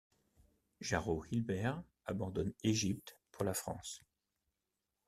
Jaro 0.79 1.25
Hilbert 1.29 1.83
abandonne 2.05 2.53
Égypte 2.63 3.19
pour 3.31 3.45
la 3.45 3.53
France. 3.53 4.01